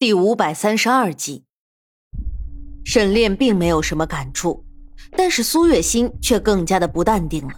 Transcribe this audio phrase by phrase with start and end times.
[0.00, 1.44] 第五百三十二集，
[2.82, 4.64] 沈炼并没有什么感触，
[5.14, 7.52] 但是苏月心却更加的不淡定了。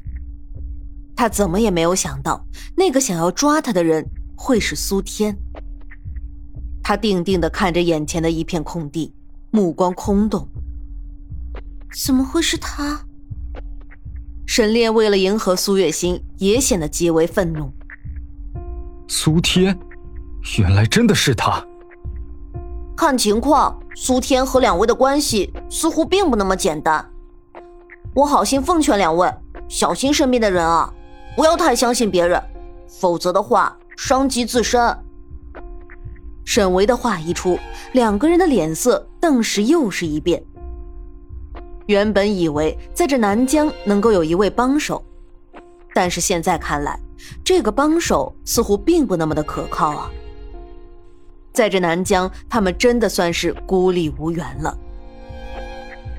[1.14, 2.44] 他怎么也没有想到，
[2.76, 5.38] 那个想要抓他的人会是苏天。
[6.82, 9.14] 他定定的看着眼前的一片空地，
[9.52, 10.48] 目光空洞。
[12.04, 13.06] 怎么会是他？
[14.46, 17.72] 沈炼为了迎合苏月心，也显得极为愤怒。
[19.06, 19.78] 苏天，
[20.58, 21.64] 原来真的是他。
[22.96, 27.04] 看情况，苏天和两位的关系似乎并不那么简单。
[28.14, 29.32] 我好心奉劝两位，
[29.68, 30.92] 小心身边的人啊，
[31.34, 32.40] 不要太相信别人，
[32.86, 34.96] 否则的话伤及自身。
[36.44, 37.58] 沈维的话一出，
[37.92, 40.42] 两个人的脸色顿时又是一变。
[41.86, 45.02] 原本以为在这南疆能够有一位帮手，
[45.94, 46.98] 但是现在看来，
[47.42, 50.10] 这个帮手似乎并不那么的可靠啊。
[51.52, 54.76] 在这南疆，他们真的算是孤立无援了。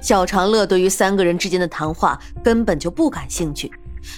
[0.01, 3.71] 小长乐对于三个人之间的谈话根本就不感兴趣，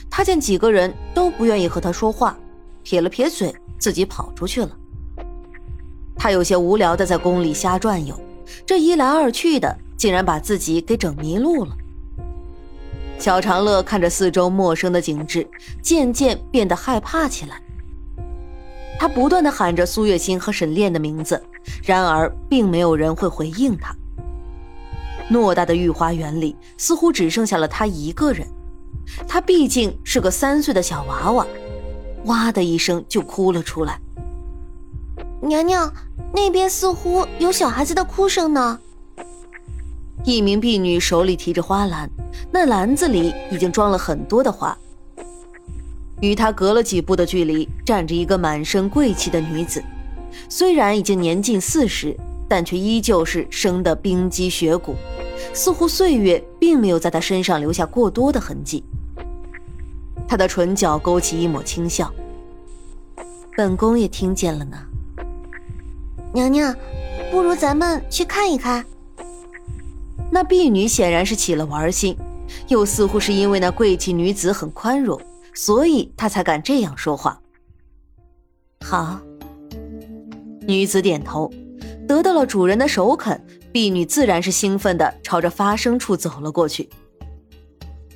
[0.10, 2.36] 他见几个人都不愿意和他说话，
[2.84, 4.72] 撇了撇嘴，自己跑出去了。
[6.18, 8.20] 他有些无聊的在宫里瞎转悠，
[8.66, 11.78] 这一来二去的，竟然把自己给整迷路了。
[13.20, 15.48] 小长乐看着四周陌生的景致，
[15.82, 17.62] 渐渐变得害怕起来。
[19.00, 21.42] 他不断的喊着苏月心和沈炼的名字，
[21.84, 23.96] 然而并没有人会回应他。
[25.30, 28.48] 偌大的御花园里，似乎只剩下了他一个人。
[29.28, 31.46] 他毕竟是个三岁的小娃娃，
[32.26, 34.00] 哇的一声就哭了出来。
[35.42, 35.92] 娘娘，
[36.34, 38.80] 那边似乎有小孩子的哭声呢。
[40.24, 42.10] 一名婢女手里提着花篮，
[42.52, 44.76] 那篮子里已经装了很多的花。
[46.26, 49.84] 与他隔了几步的距离，站着一个满身贵气的女子，
[50.50, 54.96] 虽然已经年近四十，但却依旧是生得冰肌雪骨，
[55.54, 58.84] 似乎岁月并没有在她身上留下过多的痕迹。
[60.28, 62.12] 她的唇角勾起一抹轻笑
[63.56, 64.78] ：“本宫也听见了呢。”
[66.34, 66.76] 娘娘，
[67.32, 68.84] 不如咱们去看一看。
[70.32, 72.18] 那婢女显然是起了玩心，
[72.68, 75.22] 又似乎是因为那贵气女子很宽容。
[75.56, 77.42] 所以他才敢这样说话。
[78.82, 79.20] 好，
[80.68, 81.52] 女子点头，
[82.08, 86.88] 得到了主人的首肯，婢女自然是兴奋的朝着发声处走了过去。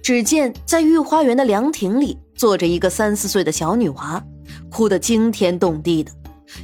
[0.04, 4.24] 只见在御花园的凉亭里，坐着一个三四岁的小女娃，
[4.70, 6.12] 哭得惊天动地的，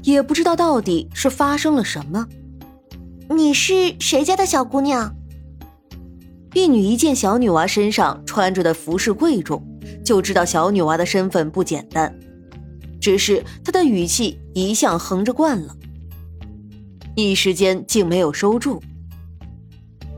[0.03, 2.28] 也不知道到底是发生了什么。
[3.30, 5.16] 你是谁家的小姑娘？
[6.52, 9.63] 婢女一见小女娃身上穿着的服饰贵重。
[10.05, 12.16] 就知道小女娃的身份不简单，
[13.01, 15.75] 只是她的语气一向横着惯了，
[17.16, 18.81] 一时间竟没有收住。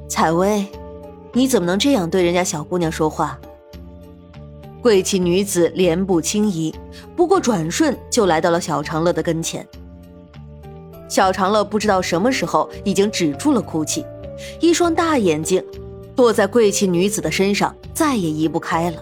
[0.10, 0.68] 采薇，
[1.34, 3.40] 你怎么能这样对人家小姑娘说话？
[4.82, 6.74] 贵气女子莲步轻移，
[7.16, 9.66] 不过转瞬就来到了小长乐的跟前。
[11.10, 14.06] 小长乐不知道什么时候已经止住了哭泣，
[14.60, 15.64] 一双大眼睛
[16.18, 19.02] 落在贵气女子的身上，再也移不开了。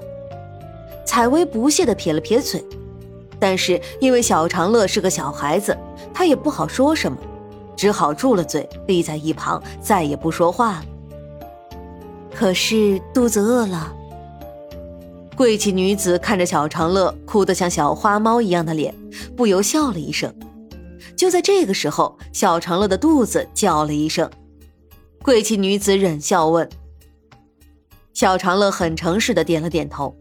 [1.05, 2.63] 采薇不屑的撇了撇嘴，
[3.39, 5.77] 但是因为小长乐是个小孩子，
[6.13, 7.17] 他也不好说什么，
[7.75, 10.85] 只好住了嘴，立在一旁，再也不说话了。
[12.33, 13.93] 可是肚子饿了。
[15.37, 18.93] 贵气女子看着小长乐哭得像小花猫一样的脸，
[19.35, 20.33] 不由笑了一声。
[21.15, 24.29] 就在这个时候，小长乐的肚子叫了一声，
[25.21, 26.67] 贵气女子忍笑问
[28.13, 30.15] ：“小长乐很诚实的点了点头。”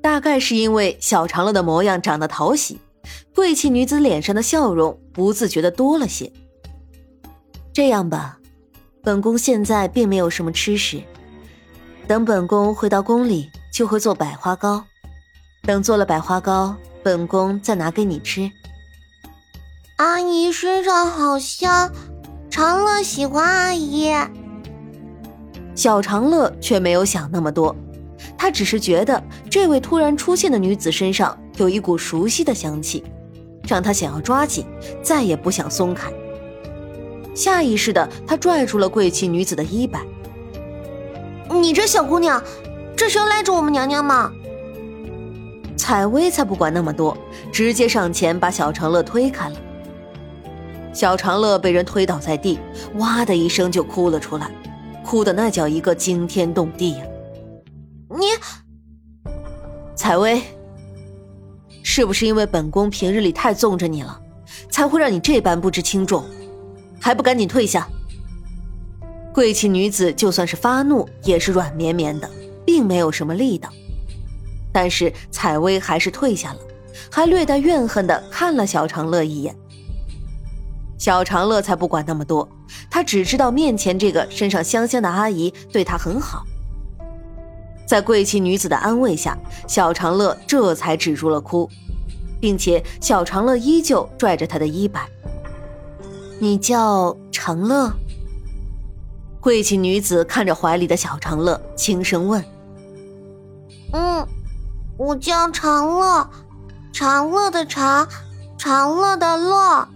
[0.00, 2.80] 大概是因为小长乐的模样长得讨喜，
[3.34, 6.32] 贵气女子脸上的笑容不自觉的多了些。
[7.72, 8.38] 这样吧，
[9.02, 11.02] 本宫现在并没有什么吃食，
[12.06, 14.84] 等本宫回到宫里就会做百花糕，
[15.62, 18.50] 等做了百花糕，本宫再拿给你吃。
[19.96, 21.92] 阿姨身上好香，
[22.48, 24.12] 长乐喜欢阿姨。
[25.74, 27.74] 小长乐却没有想那么多。
[28.36, 33.04] 他只是觉得这位突然出现的女子身上有一股熟悉的香气，
[33.68, 34.66] 让他想要抓紧，
[35.02, 36.10] 再也不想松开。
[37.34, 40.00] 下意识的，他拽住了贵气女子的衣摆。
[41.50, 42.42] 你这小姑娘，
[42.96, 44.30] 这是要赖着我们娘娘吗？
[45.76, 47.16] 采薇才不管那么多，
[47.52, 49.56] 直接上前把小长乐推开了。
[50.92, 52.58] 小长乐被人推倒在地，
[52.96, 54.50] 哇的一声就哭了出来，
[55.04, 57.04] 哭的那叫一个惊天动地呀！
[58.10, 58.24] 你，
[59.94, 60.42] 采薇，
[61.82, 64.18] 是不是因为本宫平日里太纵着你了，
[64.70, 66.24] 才会让你这般不知轻重？
[66.98, 67.86] 还不赶紧退下！
[69.34, 72.28] 贵气女子就算是发怒，也是软绵绵的，
[72.64, 73.68] 并没有什么力道。
[74.72, 76.58] 但是采薇还是退下了，
[77.10, 79.54] 还略带怨恨的看了小长乐一眼。
[80.96, 82.48] 小长乐才不管那么多，
[82.90, 86.44] 他只知道面前这个身上香香的阿姨对他很好。
[87.88, 89.34] 在贵气女子的安慰下，
[89.66, 91.66] 小长乐这才止住了哭，
[92.38, 95.08] 并且小长乐依旧拽着他的衣摆。
[96.38, 97.90] 你叫长乐？
[99.40, 102.44] 贵气女子看着怀里的小长乐，轻声问
[103.94, 104.26] ：“嗯，
[104.98, 106.28] 我叫长乐，
[106.92, 108.06] 长乐的长，
[108.58, 109.88] 长乐的乐。”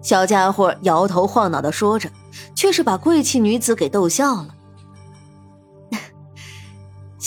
[0.00, 2.08] 小家伙摇头晃脑的说着，
[2.54, 4.55] 却是把贵气女子给逗笑了。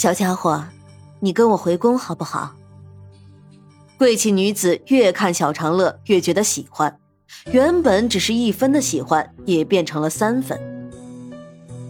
[0.00, 0.64] 小家伙，
[1.18, 2.54] 你跟我回宫好不好？
[3.98, 6.98] 贵气女子越看小长乐越觉得喜欢，
[7.52, 10.58] 原本只是一分的喜欢，也变成了三分。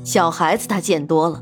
[0.02, 1.40] 小孩子他见多了，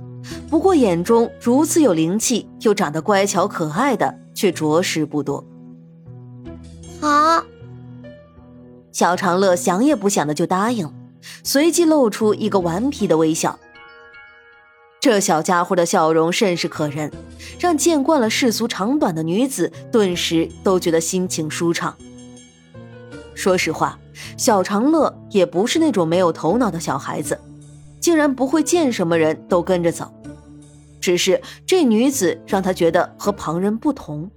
[0.50, 5.42] 不过眼中如此有灵气又长得乖巧可爱的，却着实不多。
[7.00, 7.42] 好。
[8.92, 10.92] 小长乐想也不想的就答应了，
[11.42, 13.58] 随即露出一个顽皮的微笑。
[15.00, 17.12] 这小家伙的笑容甚是可人，
[17.60, 21.96] 让见惯了世俗长短的女子顿时都觉得心情舒畅。
[23.32, 23.96] 说实话，
[24.36, 27.38] 小长乐也不是那种没有头脑的小孩子，
[28.00, 30.12] 竟然不会见什么人都跟着走，
[31.00, 34.28] 只是这女子让他觉得和旁人不同。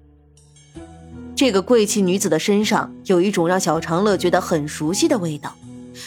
[1.36, 5.56] 这个贵气女子的身上有一种让小长乐觉得很熟悉的味道，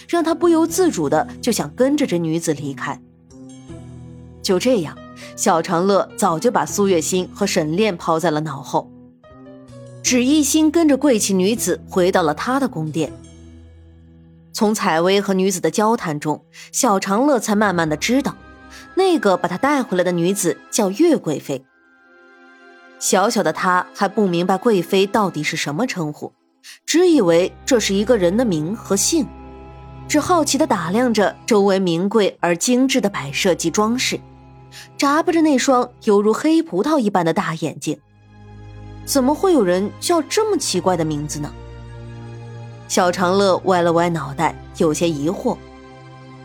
[0.08, 3.00] 让他不由自主的就想跟着这女子离开。
[4.44, 4.96] 就这样，
[5.34, 8.88] 小长乐早就把苏月心和沈炼抛在了脑后，
[10.02, 13.10] 只一心跟着贵气女子回到了他的宫殿。
[14.52, 18.36] 从采薇和女子的交谈中，小长乐才慢慢的知道，
[18.94, 21.64] 那个把他带回来的女子叫月贵妃。
[23.00, 26.32] 小小的他还不明白贵妃到底是什么称呼，
[26.86, 29.26] 只以为这是一个人的名和姓，
[30.06, 34.20] 只好奇的打量着周围名贵而精致的摆设及装饰，
[34.96, 37.98] 眨巴着那双犹如黑葡萄一般的大眼睛。
[39.04, 41.52] 怎么会有人叫这么奇怪的名字呢？
[42.88, 45.56] 小长乐歪了歪脑袋，有些疑惑。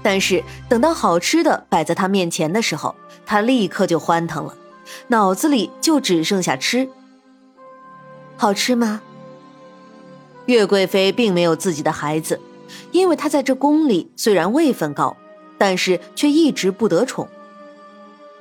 [0.02, 2.96] 但是等到好吃的摆在他面前的时候，
[3.26, 4.56] 他立刻就欢腾了。
[5.08, 6.90] 脑子里就只剩下吃。
[8.38, 9.02] 好吃吗？
[10.46, 12.40] 岳贵妃并没有自己的孩子，
[12.92, 15.16] 因为她在这宫里虽然位分高，
[15.58, 17.28] 但是却一直不得宠。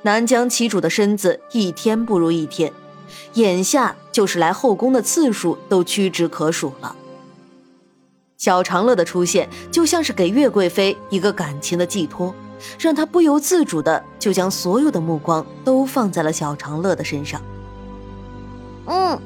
[0.01, 2.71] 南疆旗主的身子一天不如一天，
[3.33, 6.95] 眼下就是来后宫的次数都屈指可数了。
[8.37, 12.33] 小长乐的出现就像是给岳贵妃一个感情的寄托。
[12.77, 17.41] 让她不由自主的就将所有的目光都放在了小长乐的身上。
[18.85, 19.17] 嗯，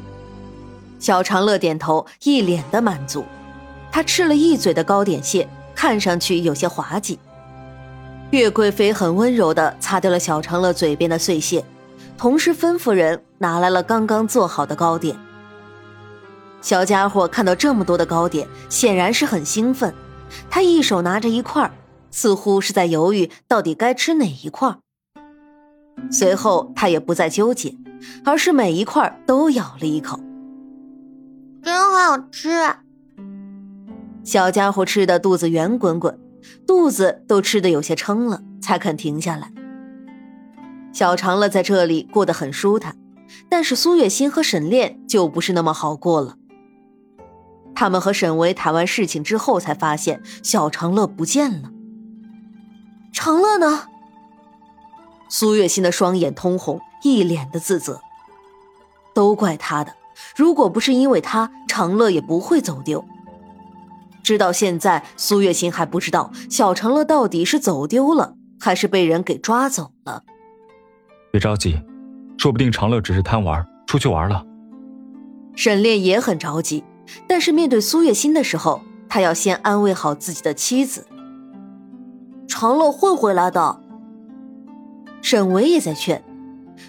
[1.00, 3.26] 小长乐点头，一脸的满足。
[3.92, 7.18] 他吃了一嘴的糕点屑，看上去有些滑稽。
[8.40, 11.64] 岳贵妃很温柔的擦掉了小长乐嘴边的碎屑，
[12.18, 15.16] 同时吩咐人拿来了刚刚做好的糕点。
[16.62, 19.94] 小家伙看到这么多的糕点，显然是很兴奋。
[20.50, 21.72] 他一手拿着一块
[22.10, 24.78] 似乎是在犹豫到底该吃哪一块。
[26.10, 27.76] 随后他也不再纠结，
[28.26, 30.20] 而是每一块都咬了一口。
[31.62, 32.50] 真好吃！
[34.24, 36.18] 小家伙吃的肚子圆滚滚，
[36.68, 39.52] 肚子都吃的有些撑了，才肯停下来。
[40.92, 42.96] 小长乐在这里过得很舒坦，
[43.50, 46.38] 但是苏月心和沈炼就不是那么好过了。
[47.76, 51.72] 他们和沈维谈完事情之后，才发现小长乐不见了。
[53.12, 53.88] 长乐呢？
[55.30, 58.00] 苏月心的双眼通红，一脸的自责。
[59.16, 59.94] 都怪他的，
[60.36, 63.04] 如果不是因为他，长乐也不会走丢。
[64.24, 70.24] 直到现在，苏月心还不知道小长乐到底是走丢了，还是被人给抓走了。
[71.32, 71.78] 别着急，
[72.38, 74.46] 说不定长乐只是贪玩，出去玩了。
[75.56, 76.84] 沈炼也很着急，
[77.28, 81.06] 但是面对苏月心的时候，他要先安慰好自己的妻子。
[82.48, 83.82] 长乐会回来的。
[85.22, 86.24] 沈维也在劝，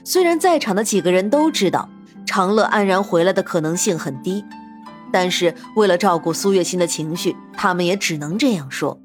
[0.05, 1.89] 虽然在场的几个人都知道
[2.25, 4.45] 长乐安然回来的可能性很低，
[5.15, 9.01] 但是为了照顾苏月心的情绪，他们也只能这样说。